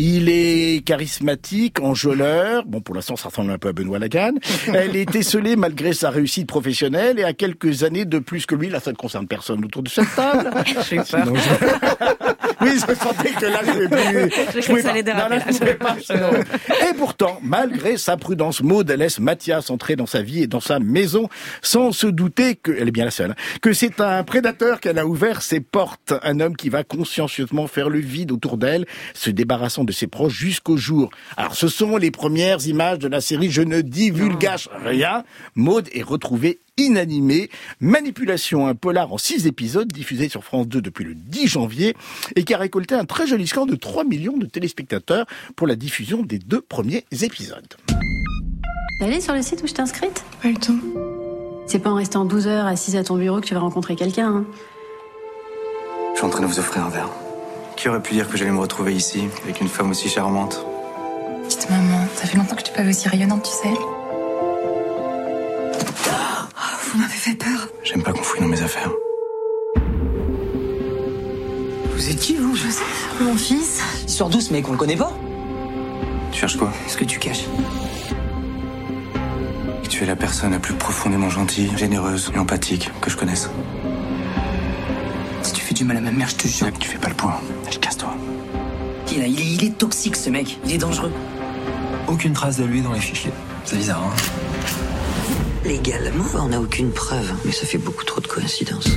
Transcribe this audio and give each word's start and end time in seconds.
Il 0.00 0.28
est 0.28 0.84
charismatique, 0.86 1.80
enjôleur. 1.80 2.64
Bon, 2.66 2.80
pour 2.80 2.94
l'instant, 2.94 3.16
ça 3.16 3.30
ressemble 3.30 3.50
un 3.50 3.58
peu 3.58 3.68
à 3.68 3.72
Benoît 3.72 3.98
Lagan. 3.98 4.30
Elle 4.72 4.94
est 4.94 5.12
esselée 5.16 5.56
malgré 5.56 5.92
sa 5.92 6.10
réussite 6.10 6.46
professionnelle 6.46 7.18
et 7.18 7.24
a 7.24 7.32
quelques 7.32 7.82
années 7.82 8.04
de 8.04 8.20
plus 8.20 8.46
que 8.46 8.54
lui. 8.54 8.68
Là, 8.70 8.78
ça 8.78 8.92
ne 8.92 8.96
concerne 8.96 9.26
personne 9.26 9.64
autour 9.64 9.82
de 9.82 9.88
cette 9.88 10.14
table. 10.14 10.50
Je- 10.66 12.57
oui, 12.60 12.70
je 12.74 12.94
sentais 12.94 13.30
que 13.30 13.46
là, 13.46 13.60
je 13.64 13.70
ne 13.70 13.86
pouvais 13.86 14.28
plus. 14.28 14.60
Je 14.60 14.66
pouvais 14.66 14.80
que 14.80 14.82
ça 14.82 14.90
allait 14.90 15.02
pas. 15.02 15.14
Non, 15.14 15.28
là, 15.28 15.38
déraper, 15.38 15.52
je 15.52 15.58
pouvais 15.58 15.74
pas, 15.74 15.96
sinon. 16.00 16.30
Et 16.88 16.94
pourtant, 16.94 17.38
malgré 17.42 17.96
sa 17.96 18.16
prudence, 18.16 18.62
Maud 18.62 18.90
laisse 18.90 19.18
Mathias 19.20 19.70
entrer 19.70 19.96
dans 19.96 20.06
sa 20.06 20.22
vie 20.22 20.42
et 20.42 20.46
dans 20.46 20.60
sa 20.60 20.78
maison 20.78 21.28
sans 21.62 21.92
se 21.92 22.06
douter 22.06 22.56
que, 22.56 22.72
elle 22.72 22.88
est 22.88 22.92
bien 22.92 23.04
la 23.04 23.10
seule, 23.10 23.32
hein, 23.32 23.58
que 23.62 23.72
c'est 23.72 24.00
un 24.00 24.24
prédateur 24.24 24.80
qu'elle 24.80 24.98
a 24.98 25.06
ouvert 25.06 25.42
ses 25.42 25.60
portes. 25.60 26.14
Un 26.22 26.40
homme 26.40 26.56
qui 26.56 26.68
va 26.68 26.84
consciencieusement 26.84 27.66
faire 27.66 27.88
le 27.88 27.98
vide 27.98 28.32
autour 28.32 28.56
d'elle, 28.56 28.86
se 29.14 29.30
débarrassant 29.30 29.84
de 29.84 29.92
ses 29.92 30.06
proches 30.06 30.34
jusqu'au 30.34 30.76
jour. 30.76 31.10
Alors, 31.36 31.54
ce 31.54 31.68
sont 31.68 31.96
les 31.96 32.10
premières 32.10 32.66
images 32.66 32.98
de 32.98 33.08
la 33.08 33.20
série. 33.20 33.50
Je 33.50 33.62
ne 33.62 33.80
divulgage 33.80 34.68
rien. 34.84 35.24
Maud 35.54 35.88
est 35.92 36.02
retrouvée 36.02 36.58
inanimée. 36.78 37.50
Manipulation, 37.80 38.66
un 38.66 38.74
polar 38.74 39.12
en 39.12 39.18
six 39.18 39.46
épisodes 39.46 39.88
diffusé 39.92 40.28
sur 40.28 40.44
France 40.44 40.66
2 40.68 40.80
depuis 40.80 41.04
le 41.04 41.14
10 41.14 41.46
janvier 41.48 41.94
et 42.36 42.44
qui 42.44 42.54
a 42.54 42.58
récolté 42.58 42.94
un 42.94 43.04
très 43.04 43.26
joli 43.26 43.46
score 43.46 43.66
de 43.66 43.74
3 43.76 44.04
millions 44.04 44.36
de 44.38 44.46
téléspectateurs 44.46 45.26
pour 45.56 45.66
la 45.66 45.76
diffusion 45.76 46.22
des 46.22 46.38
deux 46.38 46.60
premiers 46.62 47.04
épisodes. 47.22 47.74
T'es 48.98 49.04
allée 49.06 49.20
sur 49.20 49.34
le 49.34 49.42
site 49.42 49.62
où 49.62 49.66
je 49.66 49.74
t'ai 49.74 49.82
inscrite 49.82 50.24
Pas 50.42 50.48
le 50.48 50.56
temps. 50.56 50.74
C'est 51.66 51.78
pas 51.80 51.90
en 51.90 51.96
restant 51.96 52.24
12 52.24 52.46
heures 52.46 52.66
assise 52.66 52.96
à 52.96 53.04
ton 53.04 53.16
bureau 53.16 53.40
que 53.40 53.46
tu 53.46 53.54
vas 53.54 53.60
rencontrer 53.60 53.94
quelqu'un. 53.94 54.28
hein? 54.28 54.44
Je 56.14 56.18
suis 56.18 56.26
en 56.26 56.30
train 56.30 56.40
de 56.40 56.46
vous 56.46 56.58
offrir 56.58 56.84
un 56.84 56.88
verre. 56.88 57.10
Qui 57.76 57.88
aurait 57.88 58.02
pu 58.02 58.14
dire 58.14 58.28
que 58.28 58.36
j'allais 58.36 58.50
me 58.50 58.58
retrouver 58.58 58.92
ici, 58.94 59.22
avec 59.44 59.60
une 59.60 59.68
femme 59.68 59.90
aussi 59.90 60.08
charmante? 60.08 60.64
Petite 61.44 61.70
maman, 61.70 62.06
ça 62.16 62.26
fait 62.26 62.36
longtemps 62.36 62.56
que 62.56 62.62
je 62.62 62.66
t'ai 62.66 62.72
pas 62.72 62.82
vu 62.82 62.90
aussi 62.90 63.08
rayonnante, 63.08 63.44
tu 63.44 63.50
sais. 63.52 63.74
Fait 67.28 67.34
peur. 67.36 67.68
J'aime 67.84 68.02
pas 68.02 68.12
qu'on 68.12 68.22
fouille 68.22 68.40
dans 68.40 68.48
mes 68.48 68.62
affaires. 68.62 68.90
Vous 71.94 72.10
êtes 72.10 72.18
qui, 72.20 72.36
vous 72.36 72.54
Joseph, 72.54 73.08
mon 73.20 73.34
fils. 73.36 73.80
Il 74.04 74.10
sort 74.10 74.28
d'où 74.28 74.40
ce 74.40 74.52
mec 74.52 74.68
On 74.68 74.72
le 74.72 74.78
connaît 74.78 74.96
pas 74.96 75.12
Tu 76.32 76.40
cherches 76.40 76.56
quoi? 76.56 76.72
Qu'est-ce 76.84 76.96
que 76.96 77.04
tu 77.04 77.18
caches 77.18 77.44
tu 79.90 80.04
es 80.04 80.06
la 80.06 80.14
personne 80.16 80.52
la 80.52 80.60
plus 80.60 80.74
profondément 80.74 81.28
gentille, 81.28 81.72
généreuse 81.76 82.30
et 82.32 82.38
empathique 82.38 82.88
que 83.00 83.10
je 83.10 83.16
connaisse. 83.16 83.50
Si 85.42 85.52
tu 85.52 85.60
fais 85.60 85.74
du 85.74 85.82
mal 85.82 85.96
à 85.96 86.00
ma 86.00 86.12
mère, 86.12 86.28
je 86.28 86.36
te 86.36 86.46
jure. 86.46 86.68
Tu 86.78 86.88
fais 86.88 86.98
pas 86.98 87.08
le 87.08 87.14
poids. 87.16 87.40
Allez, 87.66 87.78
casse-toi. 87.78 88.14
Il, 89.10 89.22
est- 89.22 89.28
il 89.30 89.40
est, 89.40 89.44
il 89.54 89.64
est 89.64 89.76
toxique, 89.76 90.14
ce 90.14 90.30
mec. 90.30 90.56
Il 90.64 90.72
est 90.72 90.78
dangereux. 90.78 91.10
Aucune 92.06 92.32
trace 92.32 92.58
de 92.58 92.64
lui 92.64 92.80
dans 92.80 92.92
les 92.92 93.00
fichiers. 93.00 93.32
C'est 93.64 93.74
bizarre, 93.76 94.04
hein 94.04 94.14
Légalement, 95.64 96.24
on 96.36 96.48
n'a 96.48 96.60
aucune 96.60 96.90
preuve, 96.90 97.32
mais 97.44 97.52
ça 97.52 97.66
fait 97.66 97.78
beaucoup 97.78 98.04
trop 98.04 98.20
de 98.20 98.26
coïncidences. 98.26 98.96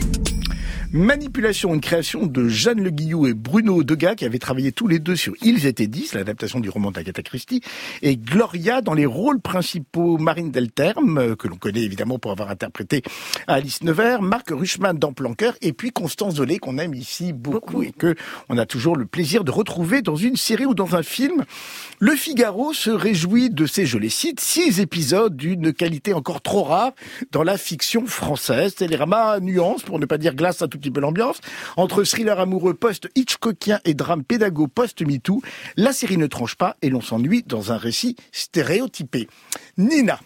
Manipulation, 0.93 1.73
une 1.73 1.79
création 1.79 2.25
de 2.25 2.49
Jeanne 2.49 2.83
Le 2.83 2.89
Guillou 2.89 3.25
et 3.25 3.33
Bruno 3.33 3.81
Degas 3.81 4.15
qui 4.15 4.25
avaient 4.25 4.39
travaillé 4.39 4.73
tous 4.73 4.89
les 4.89 4.99
deux 4.99 5.15
sur 5.15 5.33
Ils 5.41 5.65
étaient 5.65 5.87
10, 5.87 6.15
l'adaptation 6.15 6.59
du 6.59 6.69
roman 6.69 6.91
d'Agatha 6.91 7.21
Christie, 7.21 7.61
et 8.01 8.17
Gloria 8.17 8.81
dans 8.81 8.93
les 8.93 9.05
rôles 9.05 9.39
principaux 9.39 10.17
Marine 10.17 10.51
Delterme, 10.51 11.17
euh, 11.17 11.35
que 11.37 11.47
l'on 11.47 11.55
connaît 11.55 11.83
évidemment 11.83 12.19
pour 12.19 12.31
avoir 12.31 12.49
interprété 12.49 13.03
Alice 13.47 13.83
Nevers, 13.83 14.21
Marc 14.21 14.49
Ruchman 14.49 14.93
dans 14.93 15.13
Planqueur, 15.13 15.55
et 15.61 15.71
puis 15.71 15.91
Constance 15.91 16.35
Zolé 16.35 16.59
qu'on 16.59 16.77
aime 16.77 16.93
ici 16.93 17.31
beaucoup, 17.31 17.83
et 17.83 17.93
que 17.93 18.15
on 18.49 18.57
a 18.57 18.65
toujours 18.65 18.97
le 18.97 19.05
plaisir 19.05 19.45
de 19.45 19.51
retrouver 19.51 20.01
dans 20.01 20.17
une 20.17 20.35
série 20.35 20.65
ou 20.65 20.73
dans 20.73 20.97
un 20.97 21.03
film. 21.03 21.45
Le 21.99 22.17
Figaro 22.17 22.73
se 22.73 22.89
réjouit 22.89 23.49
de 23.49 23.65
ces, 23.65 23.85
je 23.85 23.97
les 23.97 24.09
cite, 24.09 24.41
six 24.41 24.81
épisodes 24.81 25.37
d'une 25.37 25.71
qualité 25.71 26.13
encore 26.13 26.41
trop 26.41 26.63
rare 26.63 26.91
dans 27.31 27.43
la 27.43 27.57
fiction 27.57 28.05
française. 28.07 28.75
Télérama 28.75 29.39
nuance, 29.39 29.83
pour 29.83 29.97
ne 29.97 30.05
pas 30.05 30.17
dire 30.17 30.35
glace 30.35 30.61
un 30.61 30.67
tout 30.67 30.80
petit 30.81 30.91
peu 30.91 30.99
l'ambiance, 30.99 31.39
entre 31.77 32.03
thriller 32.03 32.39
amoureux 32.39 32.73
post-Hitchcockien 32.73 33.79
et 33.85 33.93
drame 33.93 34.23
pédago 34.23 34.67
post-MeToo. 34.67 35.41
La 35.77 35.93
série 35.93 36.17
ne 36.17 36.27
tranche 36.27 36.55
pas 36.55 36.75
et 36.81 36.89
l'on 36.89 37.01
s'ennuie 37.01 37.43
dans 37.45 37.71
un 37.71 37.77
récit 37.77 38.15
stéréotypé. 38.31 39.27
Nina. 39.77 40.19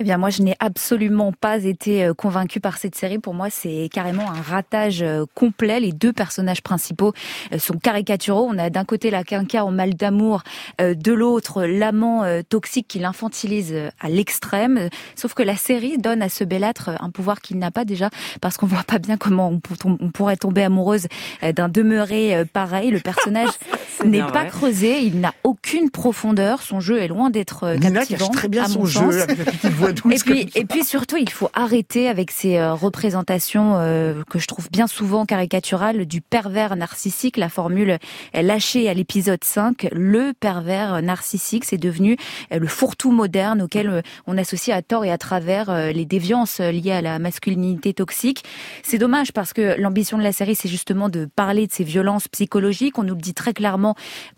Eh 0.00 0.04
bien, 0.04 0.16
moi, 0.16 0.30
je 0.30 0.42
n'ai 0.42 0.54
absolument 0.60 1.32
pas 1.32 1.64
été 1.64 2.04
euh, 2.04 2.14
convaincue 2.14 2.60
par 2.60 2.78
cette 2.78 2.94
série. 2.94 3.18
Pour 3.18 3.34
moi, 3.34 3.50
c'est 3.50 3.88
carrément 3.92 4.30
un 4.30 4.40
ratage 4.40 5.02
euh, 5.02 5.24
complet. 5.34 5.80
Les 5.80 5.90
deux 5.90 6.12
personnages 6.12 6.62
principaux 6.62 7.12
euh, 7.52 7.58
sont 7.58 7.74
caricaturaux. 7.78 8.46
On 8.48 8.58
a 8.58 8.70
d'un 8.70 8.84
côté 8.84 9.10
la 9.10 9.24
quinca 9.24 9.64
en 9.64 9.72
mal 9.72 9.94
d'amour, 9.94 10.44
de 10.78 11.12
l'autre 11.12 11.64
l'amant 11.64 12.22
toxique 12.48 12.86
qui 12.86 13.00
l'infantilise 13.00 13.74
à 13.98 14.08
l'extrême. 14.08 14.88
Sauf 15.16 15.34
que 15.34 15.42
la 15.42 15.56
série 15.56 15.98
donne 15.98 16.22
à 16.22 16.28
ce 16.28 16.44
bel 16.44 16.62
être 16.62 16.90
euh, 16.90 16.94
un 17.00 17.10
pouvoir 17.10 17.40
qu'il 17.40 17.58
n'a 17.58 17.72
pas 17.72 17.84
déjà, 17.84 18.08
parce 18.40 18.56
qu'on 18.56 18.66
voit 18.66 18.84
pas 18.84 19.00
bien 19.00 19.16
comment 19.16 19.48
on, 19.48 19.58
pour- 19.58 19.76
on 20.00 20.10
pourrait 20.10 20.36
tomber 20.36 20.62
amoureuse 20.62 21.08
d'un 21.42 21.68
demeuré 21.68 22.44
pareil. 22.52 22.90
Le 22.92 23.00
personnage 23.00 23.50
n'est 24.04 24.20
pas 24.20 24.30
vrai. 24.30 24.48
creusé, 24.48 25.00
il 25.00 25.20
n'a 25.20 25.34
aucune 25.44 25.90
profondeur. 25.90 26.62
Son 26.62 26.80
jeu 26.80 26.98
est 27.00 27.08
loin 27.08 27.30
d'être 27.30 27.64
euh, 27.64 27.78
captivant. 27.78 28.28
très 28.28 28.48
bien 28.48 28.64
à 28.64 28.68
son 28.68 28.84
jeu 28.84 29.22
avec 29.22 29.38
la 29.38 29.44
petite 29.44 29.72
voix 29.72 29.92
douce. 29.92 30.14
Et 30.14 30.18
puis, 30.18 30.50
et 30.54 30.64
puis 30.64 30.84
surtout, 30.84 31.16
il 31.16 31.30
faut 31.30 31.50
arrêter 31.54 32.08
avec 32.08 32.30
ces 32.30 32.56
euh, 32.56 32.74
représentations 32.74 33.74
euh, 33.76 34.22
que 34.28 34.38
je 34.38 34.46
trouve 34.46 34.70
bien 34.70 34.86
souvent 34.86 35.26
caricaturales 35.26 36.06
du 36.06 36.20
pervers 36.20 36.76
narcissique. 36.76 37.36
La 37.36 37.48
formule 37.48 37.98
est 38.32 38.42
lâchée 38.42 38.88
à 38.88 38.94
l'épisode 38.94 39.42
5. 39.42 39.88
Le 39.92 40.32
pervers 40.38 41.02
narcissique, 41.02 41.64
c'est 41.64 41.78
devenu 41.78 42.16
euh, 42.52 42.58
le 42.58 42.66
fourre-tout 42.66 43.12
moderne 43.12 43.62
auquel 43.62 43.88
euh, 43.88 44.02
on 44.26 44.38
associe 44.38 44.76
à 44.76 44.82
tort 44.82 45.04
et 45.04 45.10
à 45.10 45.18
travers 45.18 45.70
euh, 45.70 45.92
les 45.92 46.04
déviances 46.04 46.60
euh, 46.60 46.70
liées 46.70 46.92
à 46.92 47.02
la 47.02 47.18
masculinité 47.18 47.94
toxique. 47.94 48.44
C'est 48.82 48.98
dommage 48.98 49.32
parce 49.32 49.52
que 49.52 49.80
l'ambition 49.80 50.18
de 50.18 50.22
la 50.22 50.32
série, 50.32 50.54
c'est 50.54 50.68
justement 50.68 51.08
de 51.08 51.26
parler 51.26 51.66
de 51.66 51.72
ces 51.72 51.84
violences 51.84 52.28
psychologiques. 52.28 52.98
On 52.98 53.02
nous 53.02 53.14
le 53.14 53.20
dit 53.20 53.34
très 53.34 53.52
clairement 53.52 53.87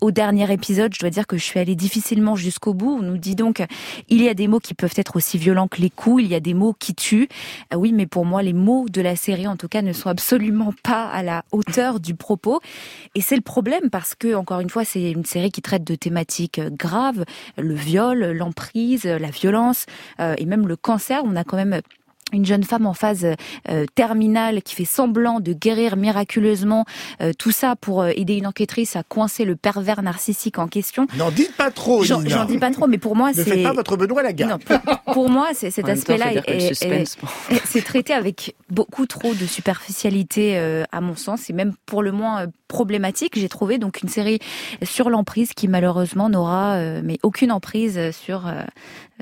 au 0.01 0.11
dernier 0.11 0.51
épisode. 0.51 0.93
Je 0.93 0.99
dois 0.99 1.09
dire 1.09 1.27
que 1.27 1.37
je 1.37 1.43
suis 1.43 1.59
allée 1.59 1.75
difficilement 1.75 2.35
jusqu'au 2.35 2.73
bout. 2.73 2.97
On 2.99 3.03
nous 3.03 3.17
dit 3.17 3.35
donc, 3.35 3.63
il 4.09 4.21
y 4.21 4.29
a 4.29 4.33
des 4.33 4.47
mots 4.47 4.59
qui 4.59 4.73
peuvent 4.73 4.93
être 4.95 5.15
aussi 5.15 5.37
violents 5.37 5.67
que 5.67 5.81
les 5.81 5.89
coups. 5.89 6.23
Il 6.23 6.29
y 6.29 6.35
a 6.35 6.39
des 6.39 6.53
mots 6.53 6.73
qui 6.77 6.93
tuent. 6.95 7.29
Euh, 7.73 7.77
oui, 7.77 7.91
mais 7.93 8.05
pour 8.05 8.25
moi, 8.25 8.41
les 8.43 8.53
mots 8.53 8.87
de 8.89 9.01
la 9.01 9.15
série, 9.15 9.47
en 9.47 9.57
tout 9.57 9.67
cas, 9.67 9.81
ne 9.81 9.93
sont 9.93 10.09
absolument 10.09 10.73
pas 10.83 11.07
à 11.07 11.23
la 11.23 11.43
hauteur 11.51 11.99
du 11.99 12.15
propos. 12.15 12.59
Et 13.15 13.21
c'est 13.21 13.35
le 13.35 13.41
problème 13.41 13.89
parce 13.89 14.15
que, 14.15 14.35
encore 14.35 14.59
une 14.59 14.69
fois, 14.69 14.85
c'est 14.85 15.11
une 15.11 15.25
série 15.25 15.51
qui 15.51 15.61
traite 15.61 15.83
de 15.83 15.95
thématiques 15.95 16.59
euh, 16.59 16.69
graves, 16.69 17.25
le 17.57 17.73
viol, 17.73 18.31
l'emprise, 18.31 19.05
la 19.05 19.29
violence 19.29 19.85
euh, 20.19 20.35
et 20.37 20.45
même 20.45 20.67
le 20.67 20.75
cancer. 20.75 21.21
On 21.25 21.35
a 21.35 21.43
quand 21.43 21.57
même 21.57 21.81
une 22.31 22.45
jeune 22.45 22.63
femme 22.63 22.85
en 22.85 22.93
phase 22.93 23.25
euh, 23.69 23.85
terminale 23.95 24.61
qui 24.61 24.75
fait 24.75 24.85
semblant 24.85 25.39
de 25.39 25.53
guérir 25.53 25.97
miraculeusement 25.97 26.85
euh, 27.21 27.31
tout 27.37 27.51
ça 27.51 27.75
pour 27.75 28.01
euh, 28.01 28.11
aider 28.15 28.35
une 28.35 28.47
enquêtrice 28.47 28.95
à 28.95 29.03
coincer 29.03 29.45
le 29.45 29.55
pervers 29.55 30.01
narcissique 30.01 30.59
en 30.59 30.67
question. 30.67 31.07
N'en 31.17 31.31
dites 31.31 31.55
pas 31.55 31.71
trop, 31.71 32.03
J'en 32.03 32.21
dis 32.21 32.57
pas 32.57 32.71
trop, 32.71 32.87
mais 32.87 32.97
pour 32.97 33.15
moi 33.15 33.29
Ne 33.29 33.35
c'est 33.35 33.43
faites 33.43 33.63
pas 33.63 33.73
votre 33.73 33.97
Benoît 33.97 34.23
Lagarde. 34.23 34.61
non, 34.69 34.79
pour, 34.79 35.13
pour 35.13 35.29
moi, 35.29 35.49
c'est 35.53 35.71
cet 35.71 35.89
aspect-là 35.89 36.31
c'est 37.65 37.83
traité 37.83 38.13
avec 38.13 38.55
beaucoup 38.69 39.05
trop 39.05 39.33
de 39.33 39.45
superficialité, 39.45 40.57
euh, 40.57 40.83
à 40.91 41.01
mon 41.01 41.15
sens, 41.15 41.49
et 41.49 41.53
même 41.53 41.73
pour 41.85 42.03
le 42.03 42.11
moins 42.11 42.43
euh, 42.43 42.47
problématique. 42.71 43.33
J'ai 43.37 43.49
trouvé 43.49 43.77
donc 43.77 44.01
une 44.01 44.09
série 44.09 44.39
sur 44.81 45.09
l'emprise 45.09 45.51
qui 45.53 45.67
malheureusement 45.67 46.29
n'aura 46.29 46.75
euh, 46.75 47.01
mais 47.03 47.19
aucune 47.21 47.51
emprise 47.51 47.99
sur 48.11 48.47
euh, 48.47 48.63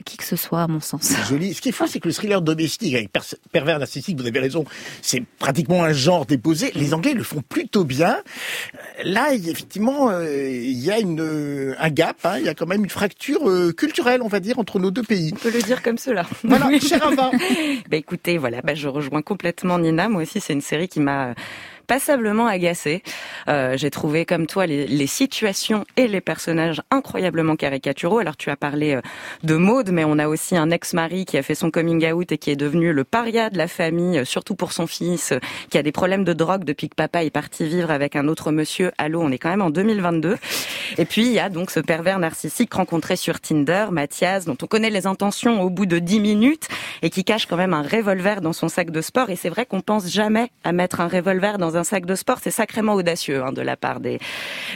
qui 0.05 0.15
que 0.17 0.23
ce 0.23 0.35
soit, 0.37 0.61
à 0.61 0.67
mon 0.67 0.79
sens. 0.79 1.01
C'est 1.01 1.23
joli. 1.27 1.53
Ce 1.53 1.59
qui 1.61 1.69
est 1.69 1.71
fou, 1.73 1.85
c'est 1.87 1.99
que 1.99 2.07
le 2.07 2.13
thriller 2.13 2.41
domestique 2.41 2.93
avec 2.93 3.11
pers- 3.11 3.35
pervers 3.51 3.79
narcissique, 3.79 4.17
vous 4.17 4.27
avez 4.27 4.39
raison, 4.39 4.63
c'est 5.01 5.23
pratiquement 5.39 5.83
un 5.83 5.91
genre 5.91 6.25
déposé. 6.25 6.71
Les 6.75 6.93
Anglais 6.93 7.13
le 7.13 7.23
font 7.23 7.41
plutôt 7.41 7.83
bien. 7.83 8.17
Euh, 8.17 8.77
Là, 9.03 9.33
il 9.33 9.49
effectivement, 9.49 10.09
euh, 10.09 10.29
il 10.49 10.77
y 10.79 10.91
a 10.91 10.99
une, 10.99 11.19
euh, 11.21 11.73
un 11.79 11.89
gap, 11.89 12.17
hein, 12.25 12.35
il 12.37 12.45
y 12.45 12.49
a 12.49 12.53
quand 12.53 12.67
même 12.67 12.83
une 12.83 12.89
fracture 12.89 13.49
euh, 13.49 13.71
culturelle, 13.73 14.21
on 14.21 14.27
va 14.27 14.39
dire, 14.39 14.59
entre 14.59 14.77
nos 14.77 14.91
deux 14.91 15.03
pays. 15.03 15.31
On 15.33 15.37
peut 15.39 15.51
le 15.51 15.61
dire 15.61 15.81
comme 15.81 15.97
cela. 15.97 16.25
Voilà, 16.43 16.69
cher 16.81 17.05
Ava. 17.05 17.31
Bah 17.89 17.97
écoutez, 17.97 18.37
voilà, 18.37 18.61
bah 18.61 18.75
je 18.75 18.87
rejoins 18.87 19.21
complètement 19.21 19.79
Nina. 19.79 20.07
Moi 20.09 20.21
aussi, 20.23 20.39
c'est 20.39 20.53
une 20.53 20.61
série 20.61 20.87
qui 20.89 20.99
m'a 20.99 21.33
passablement 21.89 22.45
agacée. 22.45 23.01
Euh, 23.47 23.75
J'ai 23.75 23.89
trouvé, 23.89 24.23
comme 24.23 24.45
toi, 24.45 24.67
les, 24.67 24.85
les 24.85 25.07
situations 25.07 25.85
et 25.97 26.07
les 26.07 26.21
personnages 26.21 26.83
incroyablement 26.91 27.55
caricaturaux. 27.55 28.19
Alors, 28.19 28.37
tu 28.37 28.51
as 28.51 28.55
parlé 28.55 28.93
euh, 28.93 29.01
de 29.43 29.55
Maude, 29.55 29.89
mais 29.91 30.03
on 30.05 30.19
a 30.19 30.27
aussi 30.27 30.55
un 30.55 30.69
ex-mari 30.69 31.25
qui 31.25 31.35
a 31.35 31.41
fait 31.41 31.55
son 31.55 31.71
coming 31.71 32.11
out 32.11 32.31
et 32.31 32.37
qui 32.37 32.51
est 32.51 32.55
devenu 32.55 32.93
le 32.93 33.03
paria 33.03 33.49
de 33.49 33.57
la 33.57 33.67
famille, 33.67 34.19
euh, 34.19 34.23
surtout 34.23 34.53
pour 34.53 34.71
son 34.71 34.85
fils, 34.85 35.31
euh, 35.31 35.39
qui 35.71 35.79
a 35.79 35.83
des 35.83 35.91
problèmes 35.91 36.23
de 36.23 36.33
drogue 36.33 36.63
depuis 36.63 36.89
que 36.89 36.95
papa 36.95 37.23
est 37.23 37.31
parti 37.31 37.65
vivre 37.65 37.89
avec 37.89 38.15
un 38.15 38.27
autre 38.27 38.51
monsieur. 38.51 38.91
Allô, 38.99 39.19
on 39.23 39.31
est 39.31 39.39
quand 39.39 39.49
même 39.49 39.63
en 39.63 39.71
2022. 39.71 40.37
Et 40.99 41.05
puis 41.05 41.25
il 41.25 41.31
y 41.31 41.39
a 41.39 41.49
donc 41.49 41.71
ce 41.71 41.79
pervers 41.79 42.19
narcissique 42.19 42.71
rencontré 42.71 43.15
sur 43.15 43.39
Tinder, 43.39 43.87
Mathias, 43.91 44.45
dont 44.45 44.57
on 44.61 44.67
connaît 44.67 44.91
les 44.91 45.07
intentions 45.07 45.61
au 45.63 45.71
bout 45.71 45.87
de 45.87 45.97
10 45.97 46.19
minutes 46.19 46.67
et 47.01 47.09
qui 47.09 47.23
cache 47.23 47.47
quand 47.47 47.57
même 47.57 47.73
un 47.73 47.81
revolver 47.81 48.41
dans 48.41 48.53
son 48.53 48.69
sac 48.69 48.91
de 48.91 49.01
sport. 49.01 49.31
Et 49.31 49.35
c'est 49.35 49.49
vrai 49.49 49.65
qu'on 49.65 49.81
pense 49.81 50.07
jamais 50.07 50.51
à 50.63 50.71
mettre 50.71 51.01
un 51.01 51.07
revolver 51.07 51.57
dans 51.57 51.77
un 51.77 51.78
sac 51.83 52.05
de 52.05 52.15
sport. 52.15 52.39
C'est 52.41 52.51
sacrément 52.51 52.93
audacieux 52.93 53.43
hein, 53.43 53.51
de 53.51 53.61
la 53.61 53.75
part 53.75 53.99
des, 53.99 54.19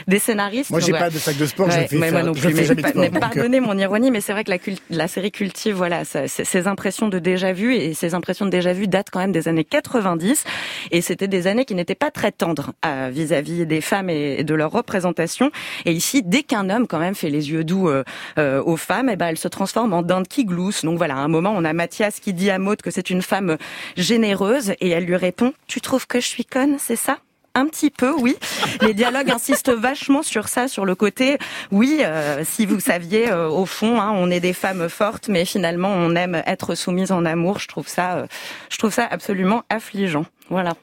des 0.06 0.18
scénaristes. 0.18 0.70
Moi, 0.70 0.80
j'ai 0.80 0.92
pas 0.92 1.10
de 1.10 1.18
sac 1.18 1.36
de 1.36 1.46
sport. 1.46 1.70
je 1.70 1.86
fais 1.86 1.96
mais 1.96 2.10
moi 2.10 2.22
non 2.22 2.32
plus. 2.32 2.54
Mais, 2.94 3.10
euh. 3.14 3.20
pardonnez 3.20 3.60
mon 3.60 3.76
ironie, 3.78 4.10
mais 4.10 4.20
c'est 4.20 4.32
vrai 4.32 4.44
que 4.44 4.50
la, 4.50 4.58
la 4.90 5.08
série 5.08 5.32
cultive 5.32 5.74
voilà 5.74 6.04
ces 6.04 6.66
impressions 6.66 7.08
de 7.08 7.18
déjà 7.18 7.52
vu 7.52 7.74
et 7.74 7.94
ces 7.94 8.14
impressions 8.14 8.44
de 8.46 8.50
déjà 8.50 8.72
vu 8.72 8.88
datent 8.88 9.10
quand 9.10 9.20
même 9.20 9.32
des 9.32 9.48
années 9.48 9.64
90 9.64 10.44
et 10.90 11.00
c'était 11.00 11.28
des 11.28 11.46
années 11.46 11.64
qui 11.64 11.74
n'étaient 11.74 11.94
pas 11.94 12.10
très 12.10 12.32
tendres 12.32 12.72
euh, 12.86 13.10
vis-à-vis 13.12 13.66
des 13.66 13.80
femmes 13.80 14.10
et 14.10 14.44
de 14.44 14.54
leur 14.54 14.70
représentation. 14.70 15.50
Et 15.84 15.92
ici, 15.92 16.22
dès 16.24 16.42
qu'un 16.42 16.70
homme 16.70 16.86
quand 16.86 16.98
même 16.98 17.14
fait 17.14 17.30
les 17.30 17.50
yeux 17.50 17.64
doux 17.64 17.88
euh, 17.88 18.04
euh, 18.38 18.62
aux 18.62 18.76
femmes, 18.76 19.08
et 19.08 19.12
eh 19.14 19.16
ben 19.16 19.26
elle 19.28 19.38
se 19.38 19.48
transforme 19.48 19.92
en 19.92 20.02
dinde 20.02 20.28
qui 20.28 20.44
glousse. 20.44 20.84
Donc 20.84 20.98
voilà, 20.98 21.16
à 21.16 21.18
un 21.18 21.28
moment, 21.28 21.52
on 21.56 21.64
a 21.64 21.72
Mathias 21.72 22.20
qui 22.20 22.32
dit 22.32 22.50
à 22.50 22.58
Maud 22.58 22.82
que 22.82 22.90
c'est 22.90 23.10
une 23.10 23.22
femme 23.22 23.56
généreuse 23.96 24.74
et 24.80 24.90
elle 24.90 25.04
lui 25.04 25.16
répond 25.16 25.52
"Tu 25.66 25.80
trouves 25.80 26.06
que 26.06 26.20
je 26.20 26.26
suis 26.26 26.44
conne, 26.44 26.76
c'est 26.78 26.93
ça? 26.96 27.18
Un 27.56 27.66
petit 27.66 27.90
peu, 27.90 28.12
oui. 28.12 28.36
Les 28.80 28.94
dialogues 28.94 29.30
insistent 29.30 29.70
vachement 29.70 30.24
sur 30.24 30.48
ça, 30.48 30.66
sur 30.66 30.84
le 30.84 30.96
côté, 30.96 31.38
oui, 31.70 32.00
euh, 32.00 32.42
si 32.44 32.66
vous 32.66 32.80
saviez, 32.80 33.30
euh, 33.30 33.48
au 33.48 33.64
fond, 33.64 34.00
hein, 34.00 34.12
on 34.12 34.28
est 34.28 34.40
des 34.40 34.52
femmes 34.52 34.88
fortes, 34.88 35.28
mais 35.28 35.44
finalement, 35.44 35.90
on 35.90 36.16
aime 36.16 36.42
être 36.46 36.74
soumise 36.74 37.12
en 37.12 37.24
amour. 37.24 37.60
Je 37.60 37.68
trouve 37.68 37.86
ça, 37.86 38.16
euh, 38.16 38.26
je 38.70 38.78
trouve 38.78 38.92
ça 38.92 39.06
absolument 39.08 39.62
affligeant. 39.70 40.26
Voilà. 40.50 40.74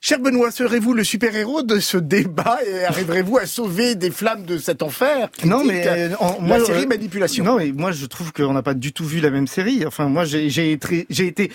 Cher 0.00 0.18
Benoît, 0.20 0.50
serez-vous 0.50 0.94
le 0.94 1.04
super-héros 1.04 1.62
de 1.62 1.78
ce 1.78 1.98
débat 1.98 2.58
et 2.66 2.86
arriverez-vous 2.86 3.36
à 3.36 3.44
sauver 3.44 3.94
des 3.94 4.10
flammes 4.10 4.44
de 4.44 4.56
cet 4.56 4.82
enfer 4.82 5.28
Non, 5.44 5.62
mais 5.62 6.08
moi, 6.40 6.56
la 6.56 6.64
série 6.64 6.86
manipulation? 6.86 7.44
Non, 7.44 7.56
mais 7.56 7.72
moi 7.72 7.92
je 7.92 8.06
trouve 8.06 8.32
qu'on 8.32 8.54
n'a 8.54 8.62
pas 8.62 8.72
du 8.72 8.94
tout 8.94 9.04
vu 9.04 9.20
la 9.20 9.28
même 9.28 9.46
série. 9.46 9.84
Enfin, 9.86 10.08
moi 10.08 10.24
j'ai 10.24 10.72
été, 10.72 11.06
j'ai 11.10 11.26
été 11.26 11.52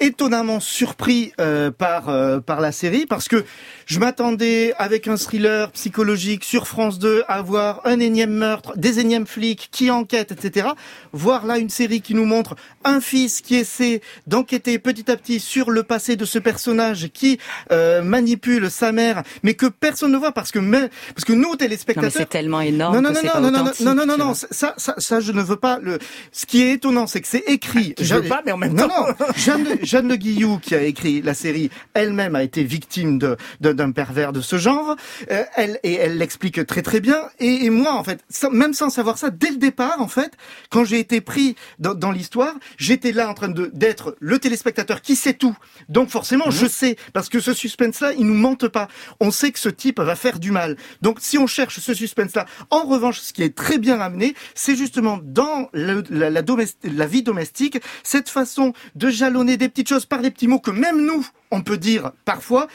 étonnamment 0.00 0.60
surpris 0.60 1.32
euh, 1.40 1.70
par 1.70 2.08
euh, 2.08 2.40
par 2.40 2.60
la 2.60 2.72
série 2.72 3.06
parce 3.06 3.28
que 3.28 3.44
je 3.86 3.98
m'attendais 3.98 4.72
avec 4.78 5.08
un 5.08 5.16
thriller 5.16 5.70
psychologique 5.72 6.44
sur 6.44 6.68
France 6.68 6.98
2 6.98 7.24
à 7.26 7.42
voir 7.42 7.80
un 7.84 7.98
énième 7.98 8.30
meurtre, 8.30 8.76
des 8.76 9.00
énièmes 9.00 9.26
flics 9.26 9.68
qui 9.72 9.90
enquêtent, 9.90 10.32
etc. 10.32 10.68
Voir 11.12 11.46
là 11.46 11.58
une 11.58 11.70
série 11.70 12.00
qui 12.00 12.14
nous 12.14 12.26
montre 12.26 12.54
un 12.84 13.00
fils 13.00 13.40
qui 13.40 13.56
essaie 13.56 14.00
d'enquêter 14.26 14.78
petit 14.78 15.10
à 15.10 15.16
petit 15.16 15.40
sur 15.40 15.70
le 15.70 15.82
passé 15.82 16.16
de 16.16 16.24
ce 16.24 16.38
personnage 16.38 17.08
qui 17.12 17.38
euh, 17.72 18.02
manipule 18.02 18.70
sa 18.70 18.92
mère, 18.92 19.22
mais 19.42 19.54
que 19.54 19.66
personne 19.66 20.12
ne 20.12 20.18
voit 20.18 20.32
parce 20.32 20.52
que 20.52 20.58
mais, 20.58 20.90
parce 21.14 21.24
que 21.24 21.32
nous 21.32 21.56
téléspectateurs. 21.56 22.12
c'est 22.12 22.28
tellement 22.28 22.60
énorme. 22.60 22.94
Non 22.94 23.02
non 23.02 23.12
non 23.12 23.40
non, 23.40 23.50
non, 23.50 23.64
non 23.64 23.72
non 23.80 23.94
non 23.94 24.06
non 24.06 24.18
non 24.18 24.34
ça 24.34 24.74
ça 24.76 24.94
ça 24.98 25.20
je 25.20 25.32
ne 25.32 25.42
veux 25.42 25.56
pas 25.56 25.78
le. 25.82 25.98
Ce 26.30 26.46
qui 26.46 26.62
est 26.62 26.74
étonnant 26.74 27.06
c'est 27.06 27.20
que 27.20 27.28
c'est 27.28 27.44
écrit. 27.46 27.94
Je 28.00 28.14
veux 28.14 28.28
pas 28.28 28.42
mais 28.46 28.52
en 28.52 28.58
même 28.58 28.76
temps. 28.76 28.86
Non 28.86 29.58
non. 29.58 29.76
Jeanne 29.88 30.08
Le 30.08 30.16
Guillou, 30.16 30.58
qui 30.58 30.74
a 30.74 30.82
écrit 30.82 31.22
la 31.22 31.32
série, 31.32 31.70
elle-même 31.94 32.36
a 32.36 32.42
été 32.42 32.62
victime 32.62 33.18
de, 33.18 33.38
d'un 33.60 33.90
pervers 33.90 34.34
de 34.34 34.42
ce 34.42 34.58
genre. 34.58 34.96
Euh, 35.30 35.44
elle 35.56 35.80
et 35.82 35.94
elle 35.94 36.18
l'explique 36.18 36.66
très 36.66 36.82
très 36.82 37.00
bien. 37.00 37.22
Et, 37.40 37.70
moi, 37.70 37.94
en 37.94 38.04
fait, 38.04 38.22
même 38.52 38.74
sans 38.74 38.90
savoir 38.90 39.16
ça, 39.16 39.30
dès 39.30 39.48
le 39.48 39.56
départ, 39.56 40.02
en 40.02 40.06
fait, 40.06 40.32
quand 40.68 40.84
j'ai 40.84 40.98
été 40.98 41.22
pris 41.22 41.56
dans, 41.78 41.94
dans 41.94 42.10
l'histoire, 42.10 42.52
j'étais 42.76 43.12
là 43.12 43.30
en 43.30 43.34
train 43.34 43.48
de 43.48 43.70
d'être 43.72 44.14
le 44.20 44.38
téléspectateur 44.38 45.00
qui 45.00 45.16
sait 45.16 45.32
tout. 45.32 45.56
Donc 45.88 46.10
forcément, 46.10 46.46
mhm. 46.46 46.52
je 46.52 46.66
sais 46.66 46.96
parce 47.14 47.30
que 47.30 47.40
ce 47.40 47.54
suspense-là, 47.54 48.12
il 48.12 48.26
nous 48.26 48.34
mente 48.34 48.68
pas. 48.68 48.88
On 49.20 49.30
sait 49.30 49.52
que 49.52 49.58
ce 49.58 49.70
type 49.70 50.00
va 50.00 50.16
faire 50.16 50.38
du 50.38 50.50
mal. 50.50 50.76
Donc 51.00 51.16
si 51.20 51.38
on 51.38 51.46
cherche 51.46 51.80
ce 51.80 51.94
suspense-là, 51.94 52.44
en 52.68 52.82
revanche, 52.82 53.20
ce 53.20 53.32
qui 53.32 53.42
est 53.42 53.56
très 53.56 53.78
bien 53.78 54.00
amené, 54.02 54.34
c'est 54.54 54.76
justement 54.76 55.18
dans 55.22 55.70
la, 55.72 56.02
la, 56.10 56.42
la 56.42 57.06
vie 57.06 57.22
domestique 57.22 57.78
cette 58.02 58.28
façon 58.28 58.74
de 58.94 59.08
jalonner 59.08 59.56
des 59.56 59.70
petites 59.78 59.90
choses 59.90 60.06
par 60.06 60.22
des 60.22 60.32
petits 60.32 60.48
mots 60.48 60.58
que 60.58 60.72
même 60.72 61.06
nous, 61.06 61.24
on 61.50 61.62
peut 61.62 61.78
dire 61.78 62.12
parfois, 62.24 62.68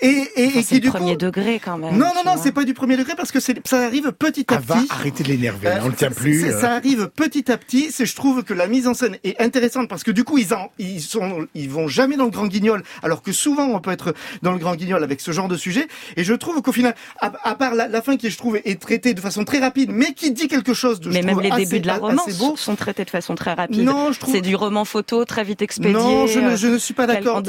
et, 0.00 0.24
et, 0.36 0.58
et 0.58 0.64
qui 0.64 0.80
du 0.80 0.88
premier 0.88 1.16
degré 1.16 1.60
quand 1.62 1.76
même. 1.76 1.96
Non, 1.96 2.10
non, 2.14 2.22
non, 2.24 2.34
c'est 2.40 2.52
pas 2.52 2.64
du 2.64 2.74
premier 2.74 2.96
degré 2.96 3.14
parce 3.16 3.32
que 3.32 3.40
c'est 3.40 3.66
ça 3.66 3.84
arrive 3.84 4.12
petit 4.12 4.46
à 4.52 4.56
ah, 4.56 4.60
petit. 4.60 4.86
Va, 4.88 4.94
arrêtez 4.94 5.24
de 5.24 5.28
l'énerver, 5.28 5.68
euh, 5.68 5.80
on 5.82 5.88
le 5.88 5.94
tient 5.94 6.10
plus. 6.10 6.44
Euh. 6.44 6.60
Ça 6.60 6.74
arrive 6.74 7.10
petit 7.14 7.50
à 7.50 7.56
petit. 7.56 7.90
C'est, 7.90 8.06
je 8.06 8.14
trouve 8.14 8.42
que 8.44 8.54
la 8.54 8.66
mise 8.66 8.86
en 8.86 8.94
scène 8.94 9.16
est 9.24 9.40
intéressante 9.40 9.88
parce 9.88 10.04
que 10.04 10.10
du 10.10 10.24
coup 10.24 10.38
ils 10.38 10.54
en, 10.54 10.70
ils 10.78 11.02
sont, 11.02 11.46
ils 11.54 11.68
vont 11.68 11.88
jamais 11.88 12.16
dans 12.16 12.24
le 12.24 12.30
grand 12.30 12.46
guignol, 12.46 12.82
alors 13.02 13.22
que 13.22 13.32
souvent 13.32 13.64
on 13.64 13.80
peut 13.80 13.90
être 13.90 14.14
dans 14.42 14.52
le 14.52 14.58
grand 14.58 14.76
guignol 14.76 15.02
avec 15.02 15.20
ce 15.20 15.32
genre 15.32 15.48
de 15.48 15.56
sujet. 15.56 15.88
Et 16.16 16.24
je 16.24 16.34
trouve 16.34 16.62
qu'au 16.62 16.72
final, 16.72 16.94
à, 17.20 17.54
part 17.54 17.74
la, 17.74 18.02
fin 18.02 18.16
qui 18.16 18.30
je 18.30 18.38
trouve 18.38 18.58
est 18.64 18.80
traitée 18.80 19.14
de 19.14 19.20
façon 19.20 19.44
très 19.44 19.58
rapide, 19.58 19.90
mais 19.92 20.12
qui 20.12 20.30
dit 20.30 20.48
quelque 20.48 20.74
chose 20.74 21.00
de. 21.00 21.10
Mais 21.10 21.22
même 21.22 21.40
les 21.40 21.50
débuts 21.50 21.80
de 21.80 21.86
la 21.86 21.98
romance 21.98 22.38
beau. 22.38 22.56
sont 22.56 22.76
traités 22.76 23.04
de 23.04 23.10
façon 23.10 23.34
très 23.34 23.54
rapide. 23.54 23.82
Non, 23.82 24.12
je 24.12 24.20
trouve. 24.20 24.34
C'est 24.34 24.40
du 24.40 24.54
roman 24.54 24.84
photo 24.84 25.24
très 25.24 25.44
vite 25.44 25.62
expédié. 25.62 25.94
Non, 25.94 26.26
je 26.26 26.38
ne, 26.38 26.56
je 26.56 26.68
ne 26.68 26.78
suis 26.78 26.94
pas 26.94 27.06
d'accord. 27.06 27.42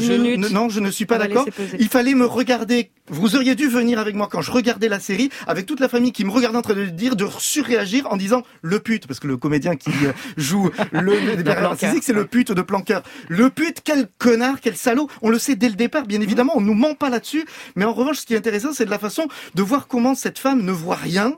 Non, 0.52 0.71
je 0.72 0.80
ne 0.80 0.90
suis 0.90 1.06
pas 1.06 1.18
d'accord. 1.18 1.46
Il 1.80 1.88
fallait 1.88 2.14
me 2.14 2.26
regarder. 2.26 2.92
Vous 3.08 3.36
auriez 3.36 3.56
dû 3.56 3.68
venir 3.68 4.00
avec 4.00 4.16
moi 4.16 4.30
quand 4.32 4.42
je 4.42 4.52
regardais 4.52 4.88
la 4.88 5.00
série, 5.00 5.30
avec 5.46 5.66
toute 5.66 5.80
la 5.80 5.90
famille 5.90 6.14
qui 6.14 6.24
me 6.24 6.32
regardait 6.32 6.58
en 6.58 6.62
train 6.62 6.76
de 6.76 6.86
dire, 6.86 7.16
de 7.16 7.28
surréagir 7.40 8.08
en 8.10 8.16
disant 8.16 8.44
le 8.62 8.80
pute, 8.80 9.06
parce 9.06 9.20
que 9.20 9.28
le 9.28 9.38
comédien 9.38 9.76
qui 9.76 9.92
euh, 10.06 10.14
joue 10.38 10.70
le, 10.92 11.14
c'est 12.02 12.14
le 12.14 12.26
pute 12.26 12.52
de 12.52 12.62
Planqueur. 12.62 13.04
Le 13.28 13.50
pute, 13.50 13.82
quel 13.84 14.08
connard, 14.18 14.62
quel 14.62 14.78
salaud. 14.78 15.10
On 15.22 15.30
le 15.30 15.40
sait 15.40 15.56
dès 15.56 15.68
le 15.68 15.76
départ, 15.76 16.06
bien 16.06 16.22
évidemment, 16.22 16.54
on 16.56 16.62
nous 16.62 16.74
ment 16.74 16.96
pas 16.96 17.10
là-dessus. 17.10 17.46
Mais 17.76 17.86
en 17.86 17.94
revanche, 17.94 18.20
ce 18.20 18.26
qui 18.26 18.34
est 18.34 18.38
intéressant, 18.38 18.72
c'est 18.72 18.86
de 18.86 18.90
la 18.90 19.00
façon 19.00 19.28
de 19.56 19.62
voir 19.62 19.88
comment 19.88 20.16
cette 20.16 20.40
femme 20.40 20.62
ne 20.62 20.72
voit 20.72 20.96
rien. 20.96 21.38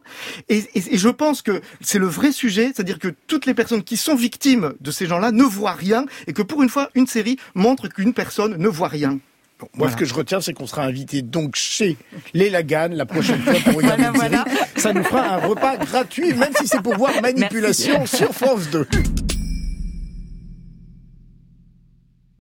Et, 0.50 0.64
et 0.76 0.98
je 0.98 1.10
pense 1.10 1.42
que 1.42 1.62
c'est 1.82 2.00
le 2.00 2.08
vrai 2.08 2.32
sujet, 2.32 2.72
c'est-à-dire 2.74 3.00
que 3.00 3.08
toutes 3.28 3.46
les 3.46 3.54
personnes 3.54 3.84
qui 3.84 3.98
sont 3.98 4.16
victimes 4.16 4.74
de 4.80 4.92
ces 4.92 5.08
gens-là 5.08 5.32
ne 5.32 5.44
voient 5.44 5.74
rien, 5.74 6.06
et 6.28 6.34
que 6.34 6.42
pour 6.42 6.62
une 6.62 6.70
fois, 6.70 6.90
une 6.94 7.08
série 7.08 7.38
montre 7.56 7.88
qu'une 7.88 8.14
personne 8.14 8.58
ne 8.58 8.68
voit 8.68 8.88
rien 8.88 9.20
moi, 9.76 9.92
ce 9.92 9.96
que 9.96 10.06
je 10.06 10.14
retiens, 10.14 10.42
c'est 10.42 10.54
qu'on 10.54 10.68
sera 10.68 10.84
invité 10.84 11.22
donc 11.22 11.56
chez 11.56 11.98
les 12.34 12.50
Lagan 12.50 12.90
la 12.92 13.06
prochaine 13.06 13.42
fois 13.42 13.60
pour 13.66 13.76
regarder 13.76 14.04
une 14.04 14.16
série. 14.16 14.36
Ça 14.78 14.94
nous 14.94 15.04
fera 15.04 15.36
un 15.36 15.38
repas 15.38 15.78
gratuit, 15.78 16.34
même 16.34 16.54
si 16.60 16.68
c'est 16.68 16.82
pour 16.82 16.96
voir 16.96 17.12
Manipulation 17.22 18.06
sur 18.06 18.34
France 18.34 18.70
2. 18.72 18.88